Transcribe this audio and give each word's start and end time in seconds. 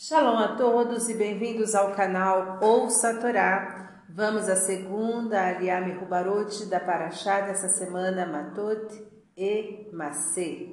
Shalom 0.00 0.38
a 0.38 0.54
todos 0.54 1.08
e 1.08 1.14
bem-vindos 1.14 1.74
ao 1.74 1.90
canal 1.90 2.60
Ouça 2.62 3.10
a 3.10 3.14
Torá. 3.14 4.04
Vamos 4.08 4.48
à 4.48 4.54
segunda 4.54 5.44
Aliame 5.44 5.90
Rubarot 5.90 6.66
da 6.66 6.78
Paraxá 6.78 7.40
dessa 7.40 7.68
semana, 7.68 8.24
Matot 8.24 8.94
e 9.36 9.90
Masê, 9.92 10.68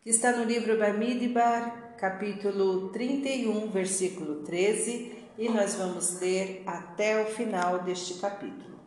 que 0.00 0.10
está 0.10 0.32
no 0.32 0.42
livro 0.42 0.76
Bamidbar, 0.76 1.94
capítulo 1.96 2.88
31, 2.88 3.70
versículo 3.70 4.42
13, 4.42 5.12
e 5.38 5.48
nós 5.48 5.76
vamos 5.76 6.20
ler 6.20 6.64
até 6.66 7.22
o 7.22 7.26
final 7.26 7.84
deste 7.84 8.14
capítulo. 8.14 8.80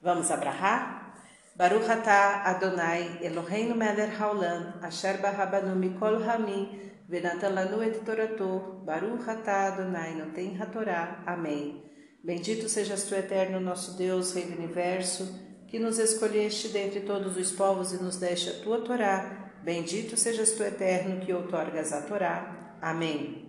Vamos 0.00 0.30
abrahar? 0.30 1.16
Baruch 1.56 1.90
Adonai 1.90 3.18
Eloheinu 3.20 3.74
melech 3.74 4.14
haolam, 4.16 4.74
asher 4.80 5.20
barabanu 5.20 5.74
mikol 5.74 6.22
hamim, 6.22 6.91
Venatan 7.08 7.54
lanu 7.54 7.82
et 7.82 8.04
torato, 8.04 8.82
Baruch 8.84 9.28
atah 9.28 9.72
Adonai 9.72 10.14
noten 10.14 10.56
hatorá. 10.60 11.22
Amém. 11.26 11.82
Bendito 12.22 12.68
sejas 12.68 13.04
tu, 13.04 13.14
eterno 13.14 13.60
nosso 13.60 13.96
Deus, 13.96 14.32
Rei 14.32 14.44
do 14.44 14.56
Universo, 14.56 15.28
que 15.66 15.78
nos 15.78 15.98
escolheste 15.98 16.68
dentre 16.68 17.00
todos 17.00 17.36
os 17.36 17.50
povos 17.50 17.92
e 17.92 18.02
nos 18.02 18.16
deste 18.16 18.50
a 18.50 18.52
tua 18.62 18.80
Torá. 18.80 19.50
Bendito 19.62 20.16
sejas 20.16 20.52
tu, 20.52 20.62
eterno, 20.62 21.20
que 21.20 21.32
outorgas 21.32 21.92
a 21.92 22.02
Torá. 22.02 22.76
Amém. 22.80 23.42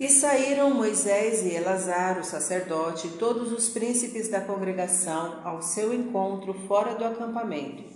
E 0.00 0.08
saíram 0.08 0.74
Moisés 0.74 1.44
e 1.44 1.54
Elazar, 1.54 2.18
o 2.18 2.24
sacerdote, 2.24 3.06
e 3.06 3.10
todos 3.18 3.52
os 3.52 3.68
príncipes 3.68 4.28
da 4.28 4.40
congregação 4.40 5.46
ao 5.46 5.62
seu 5.62 5.92
encontro 5.92 6.54
fora 6.66 6.94
do 6.94 7.04
acampamento 7.04 7.91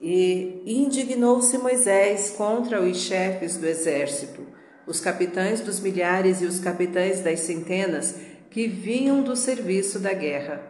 e 0.00 0.62
indignou-se 0.66 1.56
Moisés 1.58 2.34
contra 2.36 2.82
os 2.82 2.98
chefes 2.98 3.56
do 3.56 3.66
exército, 3.66 4.46
os 4.86 5.00
capitães 5.00 5.60
dos 5.60 5.80
milhares 5.80 6.42
e 6.42 6.44
os 6.44 6.60
capitães 6.60 7.20
das 7.20 7.40
centenas 7.40 8.14
que 8.50 8.68
vinham 8.68 9.22
do 9.22 9.34
serviço 9.34 9.98
da 9.98 10.12
guerra. 10.12 10.62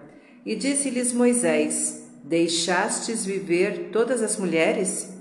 E 0.45 0.55
disse-lhes 0.55 1.13
Moisés: 1.13 2.05
Deixastes 2.23 3.25
viver 3.25 3.91
todas 3.93 4.23
as 4.23 4.37
mulheres? 4.37 5.13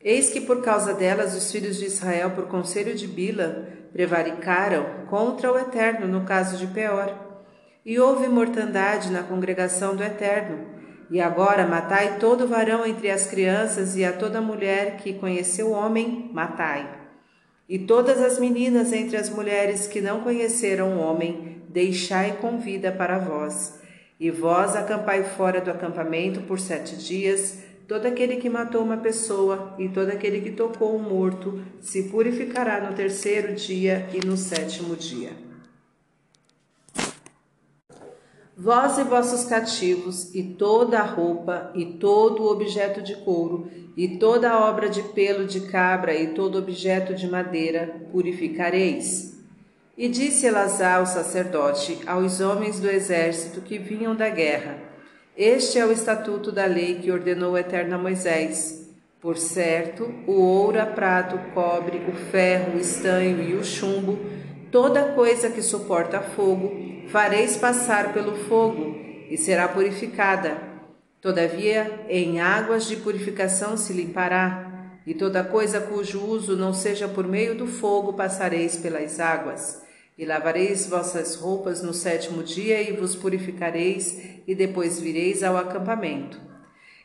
Eis 0.00 0.30
que 0.30 0.40
por 0.40 0.62
causa 0.62 0.94
delas 0.94 1.34
os 1.36 1.52
filhos 1.52 1.76
de 1.76 1.84
Israel, 1.84 2.30
por 2.30 2.48
conselho 2.48 2.94
de 2.94 3.06
Bila, 3.06 3.68
prevaricaram 3.92 5.06
contra 5.08 5.52
o 5.52 5.58
Eterno 5.58 6.08
no 6.08 6.24
caso 6.24 6.56
de 6.56 6.66
Peor. 6.66 7.14
E 7.84 7.98
houve 8.00 8.28
mortandade 8.28 9.10
na 9.10 9.22
congregação 9.22 9.94
do 9.94 10.02
Eterno 10.02 10.81
e 11.12 11.20
agora 11.20 11.66
matai 11.66 12.16
todo 12.18 12.48
varão 12.48 12.86
entre 12.86 13.10
as 13.10 13.26
crianças 13.26 13.94
e 13.96 14.02
a 14.02 14.14
toda 14.14 14.40
mulher 14.40 14.96
que 14.96 15.12
conheceu 15.12 15.66
o 15.66 15.72
homem, 15.72 16.30
matai. 16.32 16.88
E 17.68 17.80
todas 17.80 18.18
as 18.18 18.38
meninas 18.38 18.94
entre 18.94 19.18
as 19.18 19.28
mulheres 19.28 19.86
que 19.86 20.00
não 20.00 20.22
conheceram 20.22 20.96
o 20.96 21.00
homem, 21.00 21.62
deixai 21.68 22.38
com 22.40 22.58
vida 22.58 22.90
para 22.90 23.18
vós. 23.18 23.78
E 24.18 24.30
vós 24.30 24.74
acampai 24.74 25.22
fora 25.22 25.60
do 25.60 25.70
acampamento 25.70 26.40
por 26.40 26.58
sete 26.58 26.96
dias, 26.96 27.58
todo 27.86 28.06
aquele 28.06 28.36
que 28.36 28.48
matou 28.48 28.82
uma 28.82 28.96
pessoa 28.96 29.74
e 29.78 29.90
todo 29.90 30.08
aquele 30.08 30.40
que 30.40 30.52
tocou 30.52 30.96
um 30.96 31.02
morto 31.02 31.62
se 31.78 32.04
purificará 32.04 32.80
no 32.80 32.96
terceiro 32.96 33.54
dia 33.54 34.08
e 34.14 34.26
no 34.26 34.34
sétimo 34.34 34.96
dia. 34.96 35.51
Vós 38.56 38.98
e 38.98 39.02
vossos 39.02 39.46
cativos, 39.46 40.34
e 40.34 40.42
toda 40.42 40.98
a 40.98 41.04
roupa, 41.04 41.72
e 41.74 41.86
todo 41.86 42.42
o 42.42 42.50
objeto 42.50 43.00
de 43.00 43.16
couro, 43.16 43.66
e 43.96 44.18
toda 44.18 44.50
a 44.50 44.68
obra 44.68 44.90
de 44.90 45.02
pelo 45.02 45.46
de 45.46 45.60
cabra, 45.62 46.14
e 46.14 46.34
todo 46.34 46.58
objeto 46.58 47.14
de 47.14 47.26
madeira, 47.26 48.02
purificareis. 48.12 49.40
E 49.96 50.06
disse 50.06 50.46
Elazar, 50.46 51.02
o 51.02 51.06
sacerdote, 51.06 51.98
aos 52.06 52.40
homens 52.40 52.78
do 52.78 52.90
exército 52.90 53.62
que 53.62 53.78
vinham 53.78 54.14
da 54.14 54.28
guerra: 54.28 54.76
Este 55.34 55.78
é 55.78 55.86
o 55.86 55.92
estatuto 55.92 56.52
da 56.52 56.66
lei 56.66 56.96
que 56.96 57.10
ordenou 57.10 57.52
o 57.52 57.58
Eterno 57.58 57.98
Moisés. 57.98 58.82
Por 59.18 59.38
certo, 59.38 60.12
o 60.26 60.32
ouro, 60.32 60.78
a 60.78 60.84
prata, 60.84 61.36
o 61.36 61.52
cobre, 61.52 62.02
o 62.06 62.12
ferro, 62.12 62.74
o 62.74 62.80
estanho 62.80 63.40
e 63.42 63.54
o 63.54 63.64
chumbo, 63.64 64.18
toda 64.70 65.12
coisa 65.12 65.48
que 65.48 65.62
suporta 65.62 66.20
fogo, 66.20 66.91
fareis 67.08 67.56
passar 67.56 68.12
pelo 68.12 68.34
fogo 68.46 68.96
e 69.28 69.36
será 69.36 69.68
purificada. 69.68 70.56
Todavia, 71.20 72.04
em 72.08 72.40
águas 72.40 72.86
de 72.86 72.96
purificação 72.96 73.76
se 73.76 73.92
limpará, 73.92 74.90
e 75.06 75.14
toda 75.14 75.44
coisa 75.44 75.80
cujo 75.80 76.20
uso 76.20 76.56
não 76.56 76.74
seja 76.74 77.08
por 77.08 77.26
meio 77.26 77.54
do 77.54 77.66
fogo 77.66 78.12
passareis 78.12 78.76
pelas 78.76 79.20
águas. 79.20 79.82
E 80.18 80.24
lavareis 80.24 80.86
vossas 80.86 81.34
roupas 81.34 81.82
no 81.82 81.94
sétimo 81.94 82.42
dia 82.42 82.82
e 82.82 82.92
vos 82.92 83.16
purificareis, 83.16 84.20
e 84.46 84.54
depois 84.54 85.00
vireis 85.00 85.42
ao 85.42 85.56
acampamento. 85.56 86.38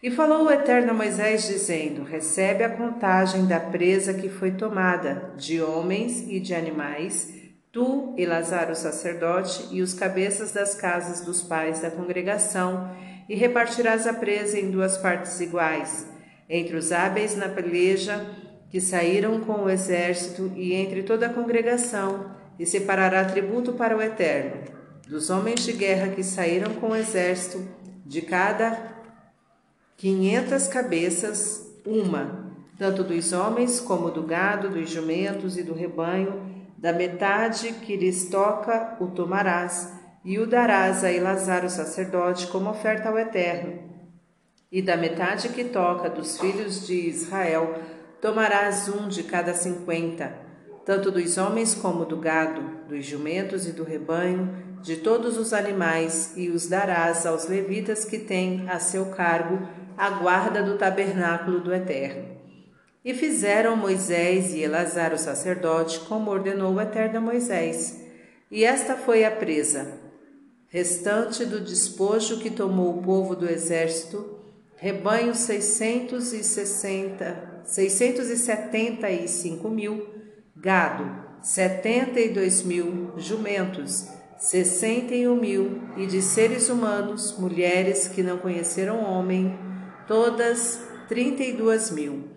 E 0.01 0.11
falou 0.11 0.45
o 0.45 0.51
Eterno 0.51 0.91
a 0.91 0.93
Moisés, 0.93 1.47
dizendo: 1.47 2.03
Recebe 2.03 2.63
a 2.63 2.69
contagem 2.69 3.45
da 3.45 3.59
presa 3.59 4.13
que 4.13 4.29
foi 4.29 4.51
tomada, 4.51 5.33
de 5.37 5.61
homens 5.61 6.25
e 6.27 6.39
de 6.39 6.53
animais, 6.53 7.33
tu, 7.71 8.13
Elazar 8.17 8.71
o 8.71 8.75
sacerdote, 8.75 9.67
e 9.71 9.81
os 9.81 9.93
cabeças 9.93 10.51
das 10.51 10.75
casas 10.75 11.21
dos 11.21 11.41
pais 11.41 11.81
da 11.81 11.91
congregação, 11.91 12.89
e 13.29 13.35
repartirás 13.35 14.07
a 14.07 14.13
presa 14.13 14.59
em 14.59 14.71
duas 14.71 14.97
partes 14.97 15.39
iguais, 15.39 16.07
entre 16.49 16.75
os 16.75 16.91
hábeis 16.91 17.35
na 17.35 17.49
peleja, 17.49 18.25
que 18.69 18.81
saíram 18.81 19.41
com 19.41 19.63
o 19.63 19.69
exército, 19.69 20.51
e 20.55 20.73
entre 20.73 21.03
toda 21.03 21.27
a 21.27 21.33
congregação, 21.33 22.31
e 22.59 22.65
separará 22.65 23.23
tributo 23.25 23.73
para 23.73 23.95
o 23.95 24.01
Eterno, 24.01 24.63
dos 25.07 25.29
homens 25.29 25.63
de 25.63 25.73
guerra 25.73 26.09
que 26.09 26.23
saíram 26.23 26.73
com 26.75 26.89
o 26.89 26.95
exército, 26.95 27.67
de 28.05 28.21
cada 28.21 28.95
quinhentas 29.95 30.67
cabeças, 30.67 31.65
uma, 31.85 32.53
tanto 32.77 33.03
dos 33.03 33.33
homens 33.33 33.79
como 33.79 34.11
do 34.11 34.23
gado, 34.23 34.69
dos 34.69 34.89
jumentos 34.89 35.57
e 35.57 35.63
do 35.63 35.73
rebanho, 35.73 36.56
da 36.77 36.93
metade 36.93 37.73
que 37.73 37.95
lhes 37.95 38.29
toca 38.29 38.97
o 38.99 39.07
tomarás, 39.07 39.93
e 40.23 40.37
o 40.39 40.45
darás 40.45 41.03
a 41.03 41.11
Elazar 41.11 41.65
o 41.65 41.69
sacerdote 41.69 42.47
como 42.47 42.69
oferta 42.69 43.09
ao 43.09 43.17
Eterno. 43.17 43.81
E 44.71 44.81
da 44.81 44.97
metade 44.97 45.49
que 45.49 45.63
toca 45.63 46.09
dos 46.09 46.39
filhos 46.39 46.85
de 46.85 47.07
Israel, 47.09 47.75
tomarás 48.21 48.89
um 48.89 49.07
de 49.07 49.23
cada 49.23 49.53
cinquenta, 49.53 50.33
tanto 50.85 51.09
dos 51.09 51.37
homens 51.37 51.73
como 51.73 52.05
do 52.05 52.17
gado, 52.17 52.61
dos 52.87 53.05
jumentos 53.05 53.67
e 53.67 53.71
do 53.71 53.83
rebanho, 53.83 54.67
de 54.81 54.97
todos 54.97 55.37
os 55.37 55.53
animais, 55.53 56.33
e 56.35 56.49
os 56.49 56.67
darás 56.67 57.25
aos 57.25 57.47
levitas 57.47 58.05
que 58.05 58.19
têm 58.19 58.69
a 58.69 58.79
seu 58.79 59.07
cargo 59.07 59.67
a 59.97 60.09
guarda 60.11 60.61
do 60.61 60.77
tabernáculo 60.77 61.59
do 61.59 61.73
Eterno. 61.73 62.36
E 63.07 63.13
fizeram 63.13 63.77
Moisés 63.77 64.53
e 64.53 64.59
Elazar 64.59 65.13
o 65.13 65.17
sacerdote, 65.17 66.01
como 66.01 66.29
ordenou 66.29 66.73
o 66.73 66.81
Eterno 66.81 67.21
Moisés. 67.21 68.03
E 68.51 68.65
esta 68.65 68.97
foi 68.97 69.23
a 69.23 69.31
presa. 69.31 69.93
Restante 70.67 71.45
do 71.45 71.61
despojo 71.61 72.39
que 72.39 72.49
tomou 72.49 72.97
o 72.97 73.01
povo 73.01 73.33
do 73.33 73.49
exército, 73.49 74.41
rebanho 74.75 75.33
660, 75.33 77.61
675 77.63 79.69
mil, 79.69 80.05
gado 80.53 81.09
72 81.41 82.63
mil, 82.63 83.13
jumentos 83.15 84.09
61 84.37 85.33
mil, 85.33 85.81
e 85.95 86.05
de 86.05 86.21
seres 86.21 86.67
humanos, 86.67 87.37
mulheres 87.39 88.09
que 88.09 88.21
não 88.21 88.37
conheceram 88.37 89.01
homem, 89.01 89.57
todas 90.05 90.81
32 91.07 91.91
mil. 91.91 92.36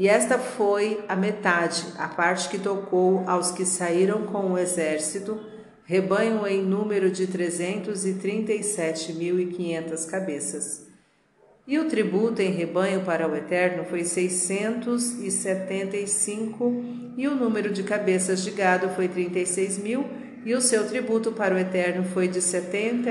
E 0.00 0.06
esta 0.06 0.38
foi 0.38 1.00
a 1.08 1.16
metade, 1.16 1.84
a 1.98 2.06
parte 2.06 2.48
que 2.48 2.56
tocou 2.56 3.24
aos 3.26 3.50
que 3.50 3.64
saíram 3.64 4.26
com 4.26 4.52
o 4.52 4.56
exército, 4.56 5.40
rebanho 5.84 6.46
em 6.46 6.62
número 6.62 7.10
de 7.10 7.26
trezentos 7.26 8.06
e 8.06 8.14
trinta 8.14 8.52
e 8.52 8.62
sete 8.62 9.12
mil 9.12 9.40
e 9.40 9.46
quinhentas 9.46 10.06
cabeças. 10.06 10.86
E 11.66 11.80
o 11.80 11.88
tributo 11.88 12.40
em 12.40 12.52
rebanho 12.52 13.00
para 13.00 13.26
o 13.26 13.34
Eterno 13.34 13.86
foi 13.86 14.04
seiscentos 14.04 15.20
e 15.20 15.32
setenta 15.32 15.96
cinco, 16.06 16.66
o 17.26 17.34
número 17.34 17.72
de 17.72 17.82
cabeças 17.82 18.44
de 18.44 18.52
gado 18.52 18.90
foi 18.90 19.08
trinta 19.08 19.40
e 19.40 19.46
seis 19.46 19.76
mil, 19.76 20.04
e 20.46 20.54
o 20.54 20.60
seu 20.60 20.86
tributo 20.86 21.32
para 21.32 21.56
o 21.56 21.58
Eterno 21.58 22.04
foi 22.04 22.28
de 22.28 22.40
setenta 22.40 23.10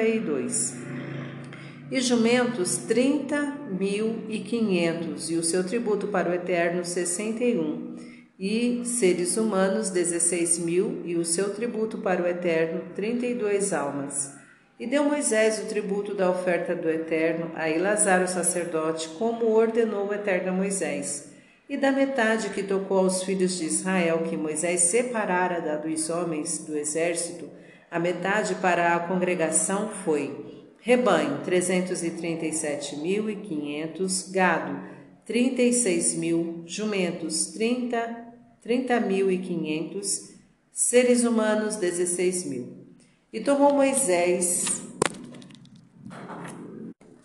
e 1.87 1.91
dois 1.91 2.05
jumentos 2.05 2.77
trinta 2.77 3.55
mil 3.69 4.23
e 4.27 4.39
quinhentos, 4.39 5.29
e 5.29 5.35
o 5.35 5.43
seu 5.43 5.63
tributo 5.63 6.07
para 6.07 6.29
o 6.29 6.33
Eterno 6.33 6.83
sessenta 6.83 7.43
e 7.43 7.57
um, 7.57 7.95
e 8.37 8.81
seres 8.83 9.37
humanos 9.37 9.89
dezesseis 9.89 10.59
mil, 10.59 11.01
e 11.05 11.15
o 11.15 11.23
seu 11.23 11.53
tributo 11.53 11.99
para 11.99 12.21
o 12.21 12.27
Eterno 12.27 12.81
trinta 12.93 13.25
e 13.25 13.33
duas 13.33 13.71
almas. 13.71 14.35
E 14.79 14.85
deu 14.85 15.05
Moisés 15.05 15.59
o 15.59 15.65
tributo 15.65 16.13
da 16.13 16.29
oferta 16.29 16.75
do 16.75 16.89
Eterno 16.89 17.51
a 17.55 17.69
Elazar 17.69 18.21
o 18.21 18.27
sacerdote, 18.27 19.07
como 19.17 19.47
ordenou 19.47 20.09
o 20.09 20.13
Eterno 20.13 20.49
a 20.49 20.53
Moisés. 20.53 21.31
E 21.67 21.75
da 21.75 21.91
metade 21.91 22.49
que 22.49 22.61
tocou 22.61 22.99
aos 22.99 23.23
filhos 23.23 23.57
de 23.57 23.65
Israel, 23.65 24.23
que 24.29 24.37
Moisés 24.37 24.81
separara 24.81 25.59
da 25.59 25.77
dos 25.77 26.09
homens 26.09 26.59
do 26.59 26.77
exército, 26.77 27.49
a 27.89 27.97
metade 27.97 28.55
para 28.55 28.95
a 28.95 28.99
congregação 28.99 29.89
foi 29.89 30.56
rebanho 30.79 31.43
337.500, 31.45 34.31
gado 34.31 34.79
36 35.25 36.15
mil, 36.15 36.63
jumentos 36.65 37.47
30 37.47 38.27
30.500, 38.67 40.33
seres 40.73 41.23
humanos 41.23 41.77
16 41.77 42.45
mil. 42.45 42.85
E 43.31 43.39
tomou 43.39 43.73
Moisés 43.73 44.81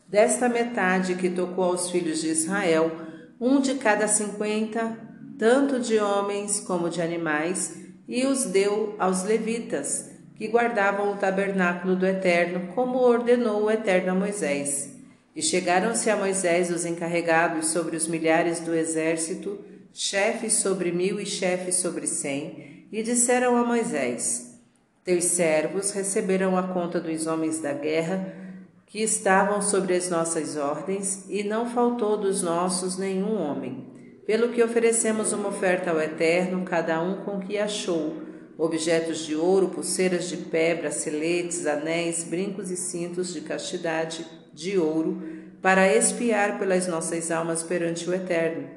desta 0.07 0.49
metade 0.49 1.17
que 1.17 1.29
tocou 1.29 1.65
aos 1.65 1.91
filhos 1.91 2.21
de 2.21 2.29
Israel, 2.29 2.93
um 3.41 3.61
de 3.61 3.75
cada 3.75 4.07
cinquenta, 4.07 4.97
tanto 5.37 5.81
de 5.81 5.99
homens 5.99 6.61
como 6.61 6.89
de 6.89 7.03
animais, 7.03 7.77
e 8.07 8.25
os 8.25 8.45
deu 8.45 8.95
aos 8.99 9.25
levitas, 9.25 10.12
que 10.43 10.49
guardavam 10.49 11.13
o 11.13 11.17
tabernáculo 11.17 11.95
do 11.95 12.05
Eterno, 12.05 12.73
como 12.75 12.99
ordenou 12.99 13.63
o 13.63 13.71
Eterno 13.71 14.11
a 14.11 14.15
Moisés. 14.17 14.93
E 15.37 15.41
chegaram-se 15.41 16.11
a 16.11 16.17
Moisés 16.17 16.69
os 16.69 16.85
encarregados 16.85 17.69
sobre 17.69 17.97
os 17.97 18.09
milhares 18.09 18.59
do 18.59 18.75
exército, 18.75 19.61
chefes 19.95 20.55
sobre 20.55 20.91
mil 20.91 21.21
e 21.21 21.27
chefes 21.27 21.77
sobre 21.77 22.09
cem, 22.09 22.89
e 22.91 23.05
disseram 23.05 23.57
a 23.57 23.63
Moisés: 23.63 24.61
Teus 25.05 25.27
servos 25.27 25.93
receberam 25.93 26.59
a 26.59 26.65
conta 26.65 26.99
dos 26.99 27.29
homens 27.29 27.61
da 27.61 27.73
guerra 27.73 28.35
que 28.87 29.01
estavam 29.01 29.63
sobre 29.63 29.95
as 29.95 30.11
nossas 30.11 30.57
ordens, 30.57 31.25
e 31.29 31.45
não 31.45 31.71
faltou 31.71 32.17
dos 32.17 32.43
nossos 32.43 32.99
nenhum 32.99 33.41
homem. 33.41 33.87
Pelo 34.27 34.49
que 34.49 34.61
oferecemos 34.61 35.33
uma 35.33 35.51
oferta 35.51 35.93
ao 35.93 36.01
Eterno, 36.01 36.65
cada 36.65 37.01
um 37.01 37.23
com 37.25 37.39
que 37.39 37.57
achou 37.57 38.32
objetos 38.65 39.27
de 39.27 39.35
ouro, 39.35 39.71
pulseiras 39.71 40.29
de 40.29 40.37
pé, 40.37 40.75
braceletes, 40.75 41.67
anéis, 41.67 42.23
brincos 42.23 42.71
e 42.71 42.77
cintos 42.77 43.35
de 43.35 43.41
castidade 43.41 44.25
de 44.55 44.79
ouro, 44.79 45.21
para 45.61 45.93
espiar 45.93 46.61
pelas 46.61 46.87
nossas 46.87 47.31
almas 47.31 47.63
perante 47.63 48.09
o 48.09 48.15
Eterno. 48.15 48.69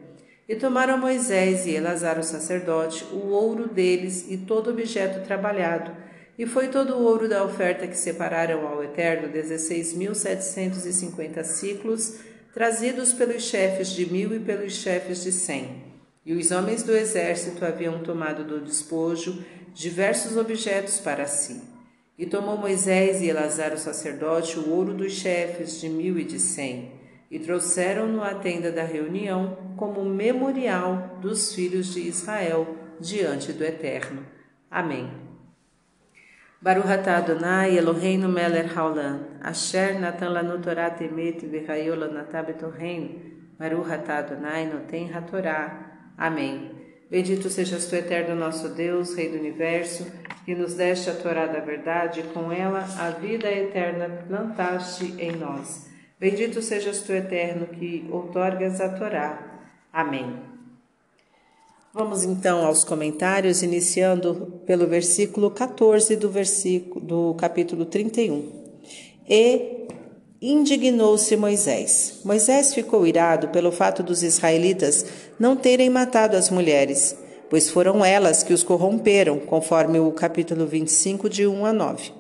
E 0.49 0.55
tomaram 0.55 0.97
Moisés 0.97 1.67
e 1.67 1.71
Elazar 1.71 2.17
o 2.19 2.23
sacerdote 2.23 3.05
o 3.11 3.27
ouro 3.29 3.67
deles 3.67 4.25
e 4.27 4.37
todo 4.37 4.71
objeto 4.71 5.23
trabalhado, 5.25 5.91
e 6.37 6.47
foi 6.47 6.67
todo 6.67 6.95
o 6.95 7.03
ouro 7.03 7.29
da 7.29 7.43
oferta 7.43 7.87
que 7.87 7.97
separaram 7.97 8.67
ao 8.67 8.83
Eterno 8.83 9.31
dezesseis 9.31 9.93
mil 9.93 10.15
setecentos 10.15 10.85
e 10.85 10.93
cinquenta 10.93 11.43
ciclos, 11.43 12.15
trazidos 12.53 13.13
pelos 13.13 13.43
chefes 13.43 13.89
de 13.89 14.05
mil 14.05 14.35
e 14.35 14.39
pelos 14.39 14.73
chefes 14.73 15.23
de 15.23 15.31
cem. 15.31 15.93
E 16.25 16.33
os 16.33 16.49
homens 16.49 16.81
do 16.81 16.95
exército 16.95 17.63
haviam 17.63 18.01
tomado 18.01 18.43
do 18.43 18.59
despojo 18.59 19.45
diversos 19.75 20.37
objetos 20.37 20.99
para 20.99 21.27
si. 21.27 21.61
E 22.17 22.25
tomou 22.25 22.57
Moisés 22.57 23.21
e 23.21 23.27
Elazar 23.27 23.73
o 23.73 23.77
sacerdote 23.77 24.57
o 24.57 24.71
ouro 24.71 24.93
dos 24.93 25.11
chefes 25.11 25.81
de 25.81 25.89
mil 25.89 26.17
e 26.17 26.23
de 26.23 26.39
cem, 26.39 26.93
e 27.29 27.37
trouxeram-no 27.37 28.23
à 28.23 28.33
tenda 28.35 28.71
da 28.71 28.83
reunião 28.83 29.75
como 29.75 30.05
memorial 30.05 31.19
dos 31.21 31.53
filhos 31.53 31.93
de 31.93 32.07
Israel 32.07 32.77
diante 33.01 33.51
do 33.51 33.65
Eterno. 33.65 34.25
Amém. 34.71 35.11
Baruch 36.61 36.87
Adonai 36.87 37.77
Eloheinu 37.77 38.29
melech 38.29 38.73
haolam, 38.73 39.19
asher 39.41 39.99
natan 39.99 40.29
lanu 40.29 40.61
Torah 40.61 40.89
temet 40.89 41.41
v'chayo 41.41 41.95
lanatah 41.95 42.43
betorreinu, 42.43 43.35
Baruch 43.59 43.91
atah 43.91 44.19
Adonai 44.19 44.65
noten 44.65 45.13
hatorá. 45.13 46.13
Amém. 46.17 46.74
Bendito 47.09 47.49
sejas 47.49 47.85
tu, 47.85 47.95
eterno 47.95 48.35
nosso 48.35 48.69
Deus, 48.69 49.13
Rei 49.13 49.29
do 49.29 49.37
universo, 49.37 50.05
que 50.43 50.55
nos 50.55 50.73
deste 50.73 51.09
a 51.09 51.13
Torá 51.13 51.45
da 51.45 51.59
verdade 51.59 52.21
e 52.21 52.23
com 52.23 52.51
ela 52.51 52.79
a 52.97 53.11
vida 53.11 53.51
eterna 53.51 54.23
plantaste 54.27 55.13
em 55.19 55.31
nós. 55.31 55.87
Bendito 56.19 56.61
sejas 56.61 57.01
tu, 57.01 57.11
eterno, 57.11 57.67
que 57.67 58.07
outorgas 58.11 58.81
a 58.81 58.89
Torá. 58.89 59.61
Amém. 59.93 60.55
Vamos 61.93 62.23
então 62.25 62.65
aos 62.65 62.83
comentários, 62.83 63.63
iniciando 63.63 64.61
pelo 64.65 64.87
versículo 64.87 65.51
14 65.51 66.15
do, 66.15 66.29
versículo, 66.29 67.05
do 67.05 67.33
capítulo 67.35 67.85
31. 67.85 68.51
E 69.29 69.87
indignou-se 70.51 71.35
Moisés. 71.35 72.19
Moisés 72.23 72.73
ficou 72.73 73.07
irado 73.07 73.47
pelo 73.47 73.71
fato 73.71 74.03
dos 74.03 74.21
israelitas 74.21 75.05
não 75.39 75.55
terem 75.55 75.89
matado 75.89 76.37
as 76.37 76.49
mulheres, 76.49 77.17
pois 77.49 77.69
foram 77.69 78.05
elas 78.05 78.43
que 78.43 78.53
os 78.53 78.61
corromperam, 78.61 79.39
conforme 79.39 79.99
o 79.99 80.11
capítulo 80.11 80.67
25, 80.67 81.29
de 81.29 81.47
1 81.47 81.65
a 81.65 81.73
9, 81.73 82.11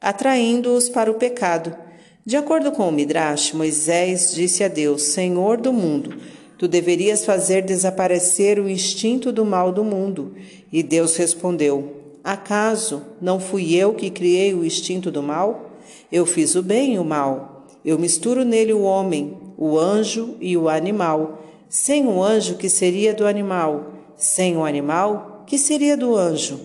atraindo-os 0.00 0.88
para 0.88 1.10
o 1.10 1.14
pecado. 1.14 1.76
De 2.24 2.36
acordo 2.36 2.70
com 2.70 2.88
o 2.88 2.92
Midrash, 2.92 3.52
Moisés 3.52 4.32
disse 4.34 4.62
a 4.62 4.68
Deus: 4.68 5.02
Senhor 5.02 5.60
do 5.60 5.72
mundo, 5.72 6.16
tu 6.56 6.68
deverias 6.68 7.24
fazer 7.24 7.62
desaparecer 7.62 8.58
o 8.58 8.68
instinto 8.68 9.32
do 9.32 9.44
mal 9.44 9.72
do 9.72 9.84
mundo. 9.84 10.34
E 10.72 10.82
Deus 10.82 11.16
respondeu: 11.16 12.18
Acaso 12.22 13.02
não 13.20 13.38
fui 13.38 13.74
eu 13.74 13.92
que 13.94 14.10
criei 14.10 14.54
o 14.54 14.64
instinto 14.64 15.10
do 15.10 15.22
mal? 15.22 15.72
Eu 16.10 16.24
fiz 16.24 16.54
o 16.54 16.62
bem 16.62 16.94
e 16.94 16.98
o 16.98 17.04
mal. 17.04 17.53
Eu 17.84 17.98
misturo 17.98 18.44
nele 18.44 18.72
o 18.72 18.82
homem, 18.82 19.36
o 19.58 19.78
anjo 19.78 20.36
e 20.40 20.56
o 20.56 20.68
animal. 20.68 21.44
Sem 21.68 22.06
o 22.06 22.22
anjo, 22.22 22.56
que 22.56 22.68
seria 22.68 23.12
do 23.12 23.26
animal? 23.26 23.92
Sem 24.16 24.56
o 24.56 24.64
animal, 24.64 25.44
que 25.46 25.58
seria 25.58 25.96
do 25.96 26.16
anjo? 26.16 26.60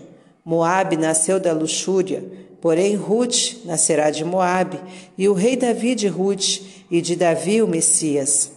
Moabe 0.46 0.96
nasceu 0.96 1.40
da 1.40 1.52
luxúria, 1.52 2.24
porém 2.62 2.96
Ruth 2.96 3.66
nascerá 3.66 4.10
de 4.10 4.24
Moabe, 4.24 4.80
e 5.18 5.28
o 5.28 5.34
rei 5.34 5.58
Davi 5.58 5.94
de 5.94 6.08
Ruth, 6.08 6.62
e 6.90 7.02
de 7.02 7.16
Davi 7.16 7.62
o 7.62 7.68
Messias. 7.68 8.52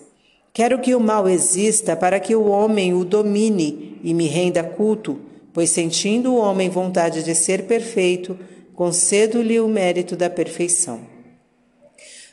Quero 0.52 0.78
que 0.78 0.94
o 0.94 1.00
mal 1.00 1.28
exista 1.28 1.96
para 1.96 2.20
que 2.20 2.36
o 2.36 2.46
homem 2.46 2.94
o 2.94 3.04
domine 3.04 3.98
e 4.04 4.14
me 4.14 4.26
renda 4.26 4.62
culto, 4.62 5.18
pois 5.52 5.70
sentindo 5.70 6.32
o 6.32 6.38
homem 6.38 6.68
vontade 6.68 7.22
de 7.22 7.34
ser 7.34 7.64
perfeito, 7.64 8.38
concedo-lhe 8.74 9.60
o 9.60 9.68
mérito 9.68 10.14
da 10.14 10.30
perfeição. 10.30 11.11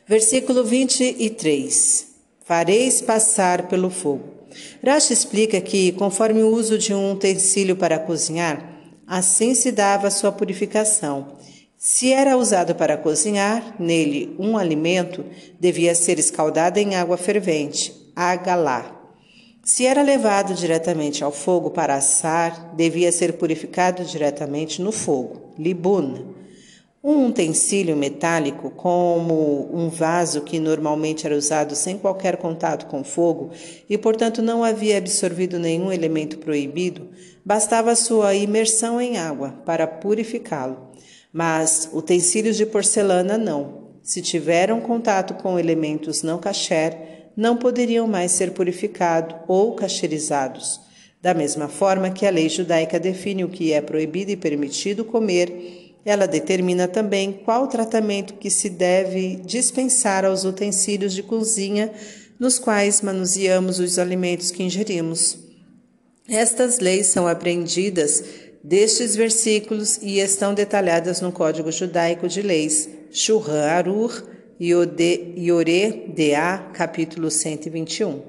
Versículo 0.10 0.64
23. 0.64 2.08
Fareis 2.44 3.00
passar 3.00 3.68
pelo 3.68 3.92
fogo. 3.92 4.24
Rashi 4.84 5.14
explica 5.14 5.62
que, 5.62 5.92
conforme 5.92 6.42
o 6.42 6.48
uso 6.48 6.80
de 6.80 6.96
um 6.96 7.12
utensílio 7.12 7.76
para 7.76 8.00
cozinhar, 8.00 8.74
assim 9.06 9.54
se 9.54 9.72
dava 9.72 10.10
sua 10.10 10.32
purificação. 10.32 11.38
Se 11.78 12.12
era 12.12 12.36
usado 12.36 12.74
para 12.74 12.98
cozinhar, 12.98 13.76
nele 13.80 14.36
um 14.40 14.58
alimento 14.58 15.24
devia 15.60 15.94
ser 15.94 16.18
escaldado 16.18 16.80
em 16.80 16.96
água 16.96 17.16
fervente, 17.16 17.94
agalá. 18.16 19.00
Se 19.64 19.86
era 19.86 20.02
levado 20.02 20.56
diretamente 20.56 21.24
ao 21.24 21.32
fogo 21.32 21.70
para 21.70 21.94
assar, 21.94 22.74
devia 22.76 23.12
ser 23.12 23.34
purificado 23.34 24.04
diretamente 24.04 24.82
no 24.82 24.92
fogo, 24.92 25.54
libuna. 25.56 26.39
Um 27.02 27.28
utensílio 27.28 27.96
metálico, 27.96 28.72
como 28.72 29.70
um 29.74 29.88
vaso 29.88 30.42
que 30.42 30.60
normalmente 30.60 31.26
era 31.26 31.38
usado 31.38 31.74
sem 31.74 31.98
qualquer 31.98 32.36
contato 32.36 32.88
com 32.88 33.06
fogo 33.06 33.52
e, 33.90 33.98
portanto, 33.98 34.42
não 34.42 34.66
havia 34.66 34.98
absorvido 34.98 35.58
nenhum 35.58 35.94
elemento 35.94 36.40
proibido, 36.40 37.08
bastava 37.46 37.96
sua 37.96 38.36
imersão 38.36 39.00
em 39.00 39.18
água 39.18 39.62
para 39.66 39.88
purificá-lo. 39.88 40.90
Mas 41.32 41.90
utensílios 41.94 42.58
de 42.58 42.66
porcelana 42.66 43.38
não. 43.38 43.92
Se 44.04 44.22
tiveram 44.22 44.82
contato 44.82 45.36
com 45.36 45.58
elementos 45.58 46.22
não 46.22 46.38
kasher, 46.38 47.32
não 47.34 47.56
poderiam 47.56 48.08
mais 48.08 48.34
ser 48.34 48.52
purificados 48.52 49.38
ou 49.48 49.74
cacherizados. 49.74 50.82
Da 51.22 51.34
mesma 51.34 51.70
forma 51.70 52.10
que 52.10 52.26
a 52.26 52.30
lei 52.30 52.50
judaica 52.50 53.00
define 53.00 53.46
o 53.46 53.50
que 53.50 53.72
é 53.72 53.80
proibido 53.80 54.32
e 54.32 54.36
permitido 54.36 55.06
comer 55.06 55.79
ela 56.06 56.28
determina 56.28 56.88
também 56.88 57.32
qual 57.32 57.68
tratamento 57.68 58.36
que 58.36 58.50
se 58.50 58.70
deve 58.70 59.36
dispensar 59.38 60.26
aos 60.26 60.44
utensílios 60.44 61.14
de 61.14 61.24
cozinha 61.24 61.92
nos 62.40 62.58
quais 62.58 63.02
manuseamos 63.02 63.80
os 63.80 64.00
alimentos 64.00 64.50
que 64.50 64.64
ingerimos. 64.64 65.38
Estas 66.28 66.80
leis 66.80 67.08
são 67.08 67.28
aprendidas 67.28 68.24
destes 68.64 69.16
versículos 69.16 69.98
e 70.02 70.20
estão 70.20 70.54
detalhadas 70.54 71.22
no 71.22 71.32
Código 71.32 71.72
Judaico 71.72 72.28
de 72.28 72.42
Leis, 72.42 72.88
Shurran 73.12 73.66
Arur, 73.66 74.24
Yore 74.60 76.06
Dea, 76.14 76.70
capítulo 76.74 77.32
121. 77.32 78.22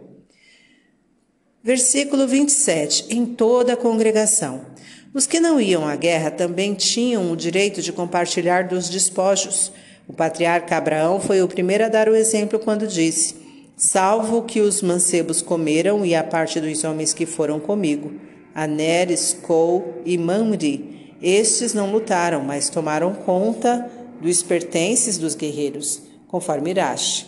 Versículo 1.62 2.26
27. 2.26 3.06
Em 3.10 3.26
toda 3.26 3.74
a 3.74 3.76
congregação. 3.76 4.64
Os 5.12 5.26
que 5.26 5.40
não 5.40 5.60
iam 5.60 5.88
à 5.88 5.96
guerra 5.96 6.30
também 6.30 6.72
tinham 6.72 7.32
o 7.32 7.36
direito 7.36 7.82
de 7.82 7.92
compartilhar 7.92 8.68
dos 8.68 8.88
despojos. 8.88 9.72
O 10.06 10.12
patriarca 10.12 10.76
Abraão 10.76 11.18
foi 11.18 11.42
o 11.42 11.48
primeiro 11.48 11.84
a 11.84 11.88
dar 11.88 12.08
o 12.08 12.14
exemplo 12.14 12.60
quando 12.60 12.86
disse: 12.86 13.34
salvo 13.76 14.42
que 14.42 14.60
os 14.60 14.82
mancebos 14.82 15.42
comeram 15.42 16.06
e 16.06 16.14
a 16.14 16.22
parte 16.22 16.60
dos 16.60 16.84
homens 16.84 17.12
que 17.12 17.26
foram 17.26 17.58
comigo, 17.58 18.12
Aner, 18.54 19.10
Skol 19.10 20.00
e 20.04 20.16
Mamri. 20.16 21.16
Estes 21.20 21.74
não 21.74 21.90
lutaram, 21.90 22.44
mas 22.44 22.70
tomaram 22.70 23.12
conta 23.12 23.90
dos 24.20 24.44
pertences 24.44 25.18
dos 25.18 25.34
guerreiros, 25.34 26.02
conforme 26.28 26.70
Irache. 26.70 27.26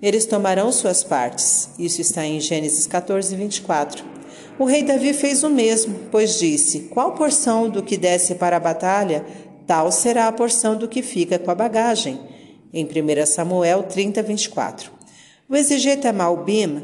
Eles 0.00 0.24
tomarão 0.24 0.72
suas 0.72 1.04
partes. 1.04 1.70
Isso 1.78 2.00
está 2.00 2.24
em 2.24 2.40
Gênesis 2.40 2.86
14, 2.86 3.36
24. 3.36 4.17
O 4.58 4.64
rei 4.64 4.82
Davi 4.82 5.12
fez 5.12 5.44
o 5.44 5.48
mesmo, 5.48 5.94
pois 6.10 6.36
disse: 6.36 6.88
Qual 6.90 7.12
porção 7.12 7.70
do 7.70 7.80
que 7.80 7.96
desce 7.96 8.34
para 8.34 8.56
a 8.56 8.60
batalha, 8.60 9.24
tal 9.66 9.92
será 9.92 10.26
a 10.26 10.32
porção 10.32 10.76
do 10.76 10.88
que 10.88 11.00
fica 11.00 11.38
com 11.38 11.50
a 11.50 11.54
bagagem. 11.54 12.18
Em 12.72 12.84
1 12.84 13.26
Samuel 13.26 13.84
30, 13.84 14.20
24. 14.20 14.90
O 15.48 15.54
exegeta 15.54 16.12
Malbim 16.12 16.82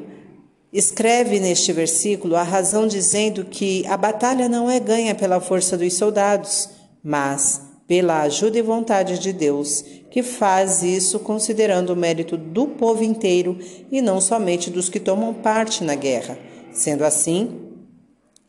escreve 0.72 1.40
neste 1.40 1.72
versículo 1.72 2.36
a 2.36 2.42
razão 2.44 2.86
dizendo 2.86 3.44
que 3.44 3.84
a 3.86 3.96
batalha 3.96 4.48
não 4.48 4.70
é 4.70 4.78
ganha 4.78 5.14
pela 5.14 5.40
força 5.40 5.76
dos 5.76 5.94
soldados, 5.94 6.70
mas 7.02 7.60
pela 7.88 8.22
ajuda 8.22 8.56
e 8.56 8.62
vontade 8.62 9.18
de 9.18 9.32
Deus, 9.32 9.84
que 10.10 10.22
faz 10.22 10.82
isso 10.82 11.18
considerando 11.18 11.90
o 11.90 11.96
mérito 11.96 12.36
do 12.36 12.68
povo 12.68 13.02
inteiro 13.02 13.58
e 13.90 14.00
não 14.00 14.20
somente 14.20 14.70
dos 14.70 14.88
que 14.88 15.00
tomam 15.00 15.34
parte 15.34 15.82
na 15.82 15.96
guerra. 15.96 16.38
Sendo 16.74 17.04
assim, 17.04 17.70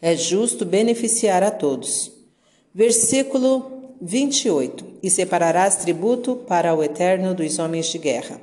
é 0.01 0.15
justo 0.15 0.65
beneficiar 0.65 1.43
a 1.43 1.51
todos. 1.51 2.11
Versículo 2.73 3.95
28: 4.01 4.83
E 5.03 5.11
separarás 5.11 5.77
tributo 5.77 6.35
para 6.35 6.73
o 6.73 6.83
eterno 6.83 7.35
dos 7.35 7.59
homens 7.59 7.85
de 7.85 7.99
guerra. 7.99 8.41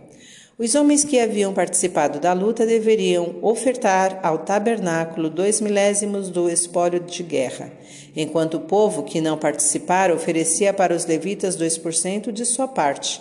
Os 0.57 0.77
homens 0.77 1.05
que 1.05 1.19
haviam 1.19 1.53
participado 1.53 2.21
da 2.21 2.33
luta 2.33 2.65
deveriam 2.65 3.37
ofertar 3.43 4.21
ao 4.23 4.39
tabernáculo 4.39 5.29
dois 5.29 5.61
milésimos 5.61 6.29
do 6.29 6.49
espólio 6.49 7.01
de 7.01 7.25
guerra, 7.25 7.73
enquanto 8.15 8.59
o 8.59 8.61
povo 8.61 9.03
que 9.03 9.21
não 9.21 9.37
participara 9.37 10.15
oferecia 10.15 10.73
para 10.73 10.95
os 10.95 11.07
levitas 11.07 11.57
dois 11.57 11.77
por 11.77 11.93
cento 11.93 12.31
de 12.31 12.45
sua 12.45 12.69
parte. 12.69 13.21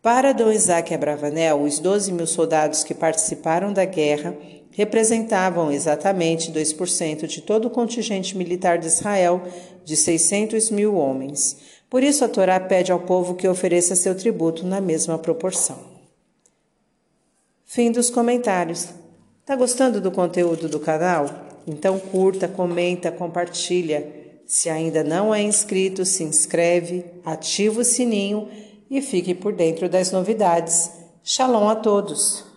Para 0.00 0.32
Dom 0.32 0.52
Isaac 0.52 0.94
Abravanel, 0.94 1.60
os 1.60 1.80
doze 1.80 2.12
mil 2.12 2.26
soldados 2.26 2.84
que 2.84 2.94
participaram 2.94 3.72
da 3.72 3.84
guerra 3.84 4.36
representavam 4.72 5.72
exatamente 5.72 6.52
2% 6.52 7.26
de 7.26 7.40
todo 7.40 7.66
o 7.66 7.70
contingente 7.70 8.36
militar 8.36 8.78
de 8.78 8.86
Israel, 8.86 9.42
de 9.84 9.96
600 9.96 10.70
mil 10.70 10.94
homens. 10.94 11.56
Por 11.90 12.02
isso, 12.02 12.24
a 12.24 12.28
Torá 12.28 12.60
pede 12.60 12.92
ao 12.92 13.00
povo 13.00 13.34
que 13.34 13.48
ofereça 13.48 13.96
seu 13.96 14.14
tributo 14.14 14.66
na 14.66 14.80
mesma 14.80 15.18
proporção. 15.18 15.78
Fim 17.64 17.90
dos 17.90 18.10
comentários. 18.10 18.88
Tá 19.44 19.56
gostando 19.56 20.00
do 20.00 20.10
conteúdo 20.10 20.68
do 20.68 20.80
canal? 20.80 21.28
Então 21.66 21.98
curta, 21.98 22.48
comenta, 22.48 23.12
compartilha. 23.12 24.06
Se 24.46 24.70
ainda 24.70 25.04
não 25.04 25.34
é 25.34 25.42
inscrito, 25.42 26.04
se 26.06 26.24
inscreve, 26.24 27.04
ativa 27.24 27.82
o 27.82 27.84
sininho 27.84 28.48
e 28.90 29.02
fique 29.02 29.34
por 29.34 29.52
dentro 29.52 29.88
das 29.88 30.10
novidades. 30.10 30.90
Shalom 31.22 31.68
a 31.68 31.76
todos! 31.76 32.47